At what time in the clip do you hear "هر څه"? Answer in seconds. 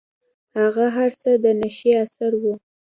0.95-1.31